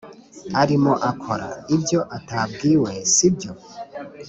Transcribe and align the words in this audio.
arimo 0.61 0.93
akora, 1.09 1.49
ibyo 1.75 1.99
atabwiwe 2.17 2.91
si 3.13 3.27
byo? 3.35 3.51